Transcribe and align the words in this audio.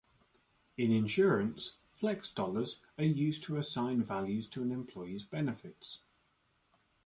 In 0.77 0.89
insurance, 0.91 1.77
Flex 1.93 2.31
Dollars 2.33 2.79
are 2.97 3.03
used 3.03 3.43
to 3.43 3.57
assign 3.57 4.01
values 4.03 4.49
to 4.49 4.63
an 4.63 4.71
employees 4.71 5.23
benefits. 5.23 5.99